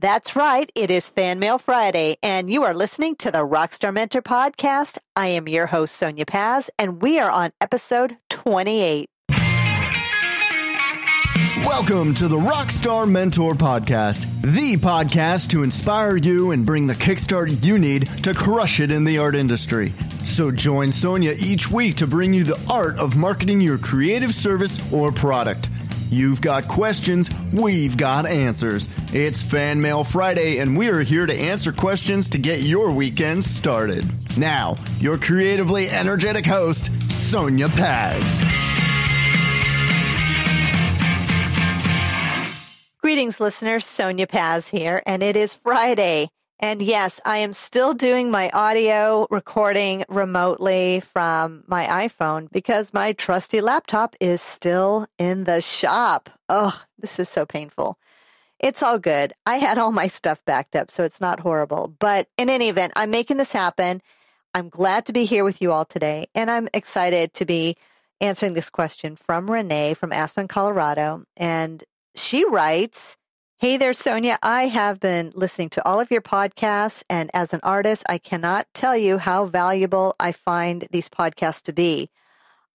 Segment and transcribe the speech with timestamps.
[0.00, 0.72] That's right.
[0.74, 4.96] It is Fan Mail Friday, and you are listening to the Rockstar Mentor podcast.
[5.14, 9.10] I am your host, Sonia Paz, and we are on episode 28.
[11.66, 17.62] Welcome to the Rockstar Mentor Podcast, the podcast to inspire you and bring the kickstart
[17.62, 19.92] you need to crush it in the art industry.
[20.24, 24.78] So join Sonia each week to bring you the art of marketing your creative service
[24.94, 25.68] or product.
[26.10, 28.88] You've got questions, we've got answers.
[29.12, 33.44] It's Fan Mail Friday, and we are here to answer questions to get your weekend
[33.44, 34.04] started.
[34.36, 38.22] Now, your creatively energetic host, Sonia Paz.
[43.00, 43.86] Greetings, listeners.
[43.86, 46.28] Sonia Paz here, and it is Friday.
[46.62, 53.14] And yes, I am still doing my audio recording remotely from my iPhone because my
[53.14, 56.28] trusty laptop is still in the shop.
[56.50, 57.96] Oh, this is so painful.
[58.58, 59.32] It's all good.
[59.46, 61.96] I had all my stuff backed up, so it's not horrible.
[61.98, 64.02] But in any event, I'm making this happen.
[64.52, 67.78] I'm glad to be here with you all today, and I'm excited to be
[68.20, 71.24] answering this question from Renee from Aspen, Colorado.
[71.38, 71.82] And
[72.14, 73.16] she writes,
[73.60, 74.38] Hey there, Sonia.
[74.42, 78.66] I have been listening to all of your podcasts, and as an artist, I cannot
[78.72, 82.08] tell you how valuable I find these podcasts to be.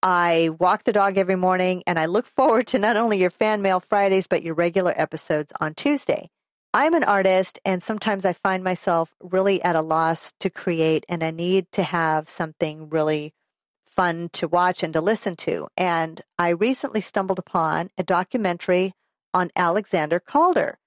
[0.04, 3.64] I walk the dog every morning, and I look forward to not only your fan
[3.64, 6.30] mail Fridays, but your regular episodes on Tuesday.
[6.72, 11.24] I'm an artist, and sometimes I find myself really at a loss to create, and
[11.24, 13.34] I need to have something really
[13.88, 15.68] fun to watch and to listen to.
[15.76, 18.94] And I recently stumbled upon a documentary
[19.36, 20.80] on Alexander Calder.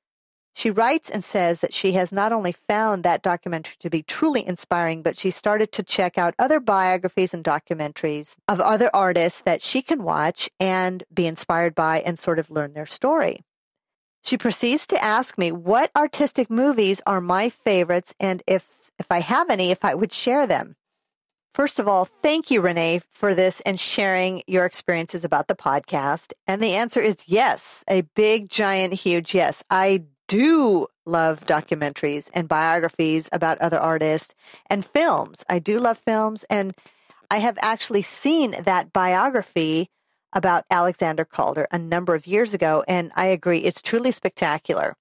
[0.55, 4.45] She writes and says that she has not only found that documentary to be truly
[4.45, 9.63] inspiring, but she started to check out other biographies and documentaries of other artists that
[9.63, 13.45] she can watch and be inspired by and sort of learn their story.
[14.25, 18.67] She proceeds to ask me what artistic movies are my favorites and if
[18.99, 20.75] if I have any, if I would share them.
[21.59, 26.33] First of all, thank you, Renee, for this and sharing your experiences about the podcast.
[26.47, 29.65] And the answer is yes, a big, giant, huge yes.
[29.69, 34.37] I do love documentaries and biographies about other artists
[34.71, 35.45] and films.
[35.49, 36.45] I do love films.
[36.49, 36.77] And
[37.29, 39.91] I have actually seen that biography
[40.33, 42.85] about Alexander Calder a number of years ago.
[42.87, 44.95] And I agree, it's truly spectacular.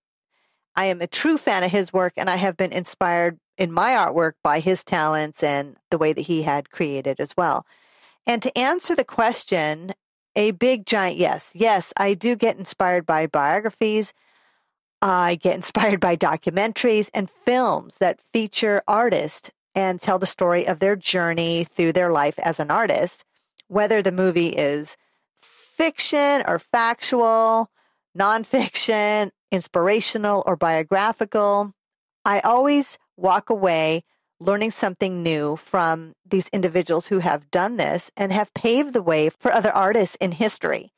[0.75, 3.91] I am a true fan of his work, and I have been inspired in my
[3.91, 7.65] artwork by his talents and the way that he had created as well.
[8.25, 9.93] And to answer the question,
[10.35, 11.51] a big giant yes.
[11.55, 14.13] Yes, I do get inspired by biographies.
[15.01, 20.79] I get inspired by documentaries and films that feature artists and tell the story of
[20.79, 23.23] their journey through their life as an artist,
[23.67, 24.97] whether the movie is
[25.41, 27.69] fiction or factual,
[28.17, 31.71] nonfiction, inspirational or biographical.
[32.25, 34.03] I always walk away
[34.39, 39.29] learning something new from these individuals who have done this and have paved the way
[39.29, 40.93] for other artists in history.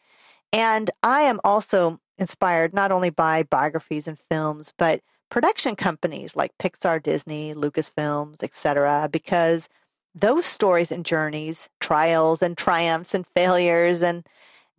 [0.52, 6.58] And I am also inspired not only by biographies and films, but production companies like
[6.58, 9.70] Pixar, Disney, Lucasfilms, etc., because
[10.16, 14.26] those stories and journeys, trials and triumphs and failures and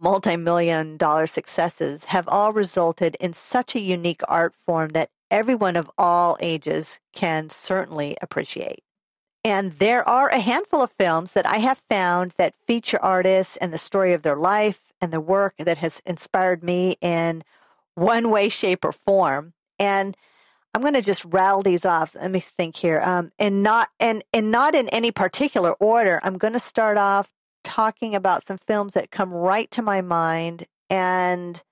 [0.01, 5.91] multi-million dollar successes have all resulted in such a unique art form that everyone of
[5.99, 8.83] all ages can certainly appreciate.
[9.45, 13.73] And there are a handful of films that I have found that feature artists and
[13.73, 17.43] the story of their life and the work that has inspired me in
[17.95, 19.55] one way, shape, or form.
[19.79, 20.17] And
[20.75, 22.15] I'm going to just rattle these off.
[22.15, 23.01] Let me think here.
[23.03, 26.21] Um, and not and and not in any particular order.
[26.23, 27.29] I'm going to start off
[27.65, 31.63] talking about some films that come right to my mind and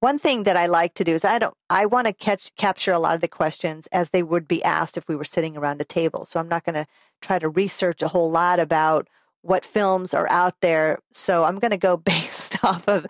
[0.00, 2.92] one thing that I like to do is I don't I want to catch capture
[2.92, 5.80] a lot of the questions as they would be asked if we were sitting around
[5.80, 6.24] a table.
[6.24, 6.86] So I'm not going to
[7.20, 9.08] try to research a whole lot about
[9.42, 10.98] what films are out there.
[11.12, 13.06] So I'm going to go based off of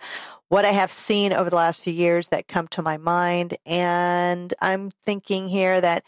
[0.49, 4.53] what I have seen over the last few years that come to my mind and
[4.61, 6.03] I'm thinking here that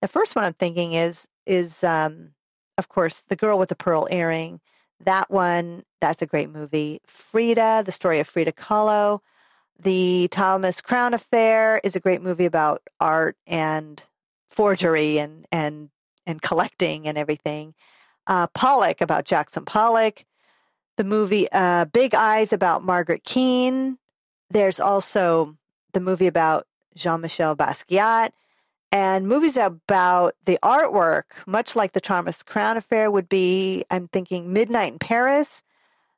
[0.00, 2.30] the first one I'm thinking is is um
[2.78, 4.60] of course The Girl with the Pearl Earring.
[5.04, 7.00] That one, that's a great movie.
[7.06, 9.20] Frida, the story of Frida Kahlo
[9.78, 14.02] the Thomas Crown Affair is a great movie about art and
[14.50, 15.90] forgery and and
[16.26, 17.74] and collecting and everything.
[18.26, 20.24] Uh, Pollock about Jackson Pollock.
[20.96, 23.98] The movie uh, Big Eyes about Margaret Keane.
[24.50, 25.56] There's also
[25.92, 28.30] the movie about Jean Michel Basquiat.
[28.92, 34.52] And movies about the artwork, much like the Thomas Crown Affair, would be, I'm thinking,
[34.52, 35.62] Midnight in Paris,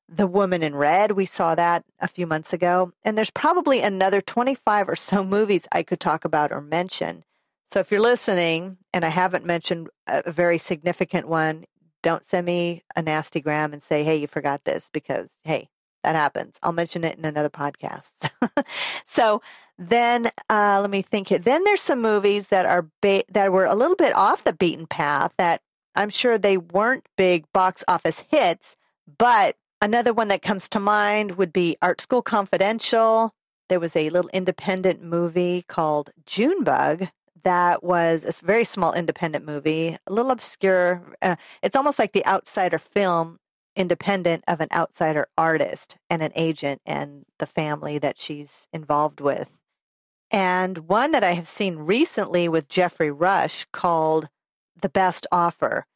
[0.08, 2.92] The Woman in Red, we saw that a few months ago.
[3.04, 7.24] And there's probably another 25 or so movies I could talk about or mention.
[7.70, 11.64] So if you're listening and I haven't mentioned a very significant one,
[12.02, 15.68] don't send me a nasty gram and say, hey, you forgot this because, hey,
[16.04, 16.56] that happens.
[16.62, 18.30] I'll mention it in another podcast.
[19.06, 19.42] so
[19.78, 21.38] then uh, let me think here.
[21.38, 24.86] Then there's some movies that are ba- that were a little bit off the beaten
[24.86, 25.60] path that
[25.94, 28.76] I'm sure they weren't big box office hits,
[29.18, 33.34] but another one that comes to mind would be Art School Confidential.
[33.68, 37.08] There was a little independent movie called Junebug
[37.44, 41.02] that was a very small independent movie, a little obscure.
[41.22, 43.38] Uh, it's almost like the outsider film,
[43.76, 49.48] independent of an outsider artist and an agent and the family that she's involved with.
[50.30, 54.28] And one that I have seen recently with Geoffrey Rush called
[54.80, 55.86] The Best Offer.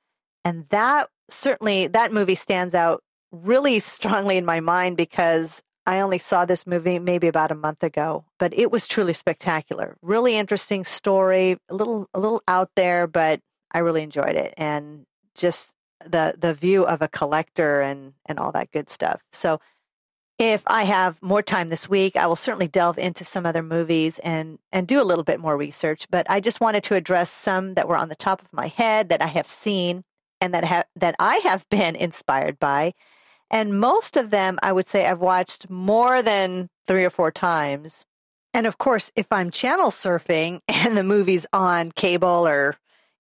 [0.45, 6.19] And that certainly, that movie stands out really strongly in my mind because I only
[6.19, 9.97] saw this movie maybe about a month ago, but it was truly spectacular.
[10.01, 13.41] Really interesting story, a little a little out there, but
[13.73, 15.05] I really enjoyed it and
[15.35, 15.72] just
[16.07, 19.23] the the view of a collector and and all that good stuff.
[19.33, 19.61] So
[20.39, 24.19] if I have more time this week, I will certainly delve into some other movies
[24.21, 27.75] and and do a little bit more research, but I just wanted to address some
[27.75, 30.05] that were on the top of my head that I have seen
[30.41, 32.95] and that have that I have been inspired by
[33.53, 38.07] and most of them, I would say, I've watched more than three or four times.
[38.55, 42.77] And of course, if I'm channel surfing and the movie's on cable or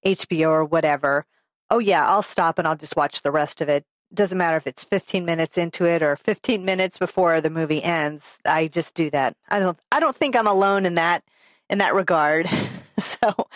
[0.06, 1.26] HBO or whatever,
[1.72, 3.84] oh yeah, I'll stop and I'll just watch the rest of it.
[4.12, 8.38] Doesn't matter if it's 15 minutes into it or 15 minutes before the movie ends.
[8.44, 9.34] I just do that.
[9.48, 11.24] I don't I don't think I'm alone in that
[11.70, 12.46] in that regard.
[12.98, 13.48] so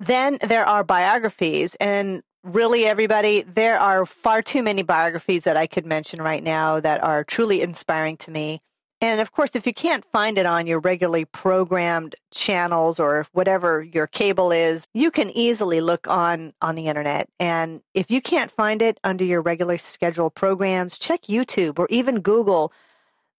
[0.00, 5.66] then there are biographies and really everybody there are far too many biographies that i
[5.66, 8.62] could mention right now that are truly inspiring to me
[9.00, 13.82] and of course if you can't find it on your regularly programmed channels or whatever
[13.82, 18.50] your cable is you can easily look on on the internet and if you can't
[18.50, 22.72] find it under your regular scheduled programs check youtube or even google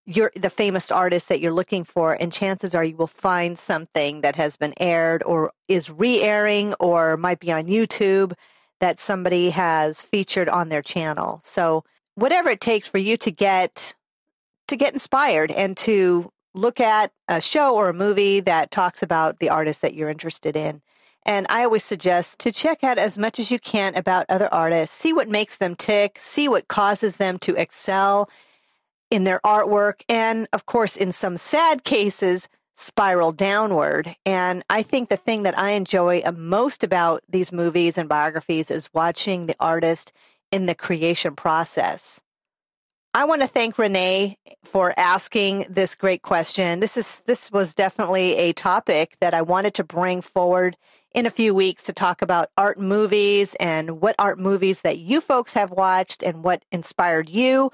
[0.05, 4.21] your the famous artist that you're looking for and chances are you will find something
[4.21, 8.33] that has been aired or is re-airing or might be on youtube
[8.81, 11.39] that somebody has featured on their channel.
[11.43, 11.85] So
[12.15, 13.93] whatever it takes for you to get
[14.71, 19.39] to get inspired and to look at a show or a movie that talks about
[19.39, 20.81] the artist that you're interested in.
[21.23, 24.95] And I always suggest to check out as much as you can about other artists,
[24.95, 28.29] see what makes them tick, see what causes them to excel
[29.11, 32.47] in their artwork, and of course, in some sad cases,
[32.77, 34.15] spiral downward.
[34.25, 38.71] And I think the thing that I enjoy uh, most about these movies and biographies
[38.71, 40.13] is watching the artist
[40.49, 42.21] in the creation process.
[43.13, 46.79] I want to thank Renee for asking this great question.
[46.79, 50.77] This is this was definitely a topic that I wanted to bring forward
[51.13, 55.19] in a few weeks to talk about art movies and what art movies that you
[55.19, 57.69] folks have watched and what inspired you.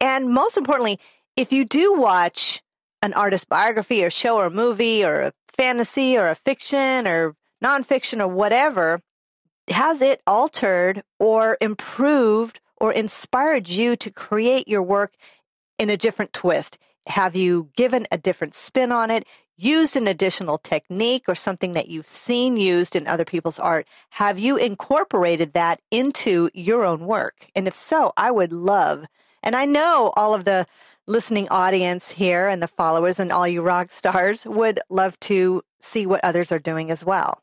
[0.00, 0.98] And most importantly,
[1.36, 2.62] if you do watch
[3.02, 8.18] an artist biography or show or movie or a fantasy or a fiction or nonfiction
[8.18, 9.02] or whatever,
[9.68, 15.14] has it altered or improved or inspired you to create your work
[15.78, 16.76] in a different twist?
[17.06, 19.26] Have you given a different spin on it?
[19.56, 23.86] Used an additional technique or something that you've seen used in other people's art?
[24.10, 27.46] Have you incorporated that into your own work?
[27.54, 29.06] And if so, I would love,
[29.42, 30.66] and I know all of the
[31.06, 36.04] listening audience here and the followers and all you rock stars would love to see
[36.04, 37.40] what others are doing as well.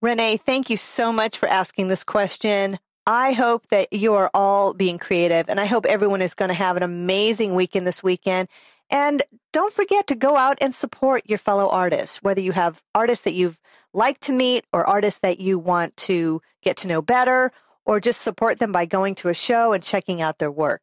[0.00, 2.78] Renee, thank you so much for asking this question.
[3.06, 6.54] I hope that you are all being creative, and I hope everyone is going to
[6.54, 8.48] have an amazing weekend this weekend.
[8.90, 13.24] And don't forget to go out and support your fellow artists, whether you have artists
[13.24, 13.58] that you've
[13.92, 17.52] liked to meet or artists that you want to get to know better,
[17.84, 20.82] or just support them by going to a show and checking out their work.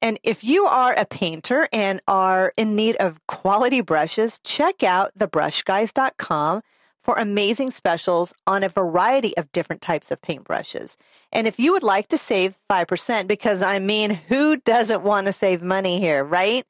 [0.00, 5.16] And if you are a painter and are in need of quality brushes, check out
[5.16, 6.62] thebrushguys.com
[7.02, 10.96] for amazing specials on a variety of different types of paintbrushes.
[11.32, 15.32] And if you would like to save 5%, because I mean, who doesn't want to
[15.32, 16.64] save money here, right?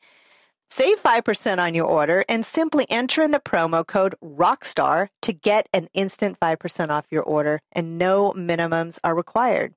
[0.71, 5.69] Save 5% on your order and simply enter in the promo code ROCKSTAR to get
[5.75, 9.75] an instant 5% off your order, and no minimums are required.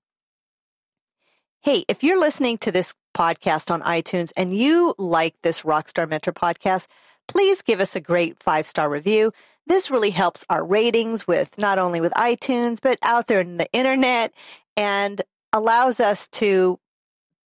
[1.62, 6.32] Hey, if you're listening to this podcast on iTunes and you like this Rockstar Mentor
[6.32, 6.88] podcast,
[7.28, 9.34] please give us a great five star review.
[9.68, 13.72] This really helps our ratings with not only with iTunes, but out there in the
[13.72, 14.32] internet
[14.78, 15.22] and
[15.54, 16.80] allows us to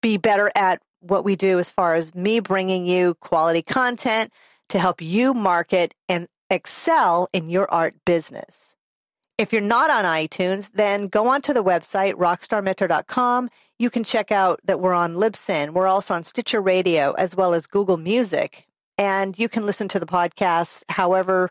[0.02, 4.32] be better at what we do as far as me bringing you quality content
[4.70, 8.76] to help you market and excel in your art business.
[9.38, 13.50] If you're not on iTunes, then go onto the website, rockstarmentor.com.
[13.78, 15.70] You can check out that we're on Libsyn.
[15.70, 18.68] We're also on Stitcher Radio as well as Google Music.
[18.98, 21.50] And you can listen to the podcast however,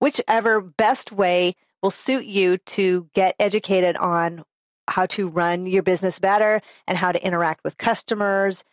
[0.00, 4.42] whichever best way will suit you to get educated on
[4.88, 8.64] how to run your business better and how to interact with customers.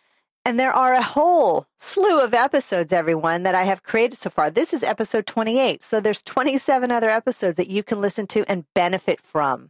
[0.44, 4.50] And there are a whole slew of episodes, everyone, that I have created so far.
[4.50, 5.84] This is episode 28.
[5.84, 9.70] So there's 27 other episodes that you can listen to and benefit from.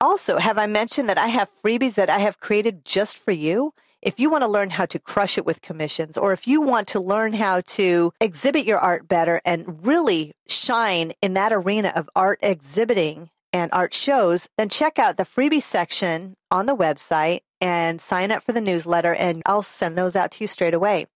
[0.00, 3.72] Also, have I mentioned that I have freebies that I have created just for you?
[4.00, 6.88] If you want to learn how to crush it with commissions, or if you want
[6.88, 12.08] to learn how to exhibit your art better and really shine in that arena of
[12.14, 18.00] art exhibiting and art shows, then check out the freebie section on the website and
[18.00, 21.06] sign up for the newsletter, and I'll send those out to you straight away.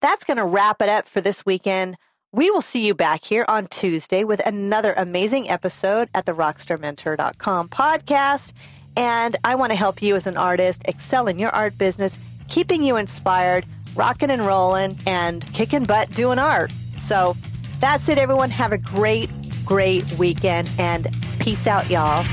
[0.00, 1.96] That's going to wrap it up for this weekend.
[2.32, 7.68] We will see you back here on Tuesday with another amazing episode at the rockstarmentor.com
[7.70, 8.52] podcast.
[8.96, 12.82] And I want to help you as an artist excel in your art business, keeping
[12.82, 16.72] you inspired, rocking and rolling, and kicking butt doing art.
[16.96, 17.36] So
[17.78, 18.50] that's it, everyone.
[18.50, 19.30] Have a great,
[19.64, 21.08] great weekend and
[21.40, 22.24] peace out, y'all.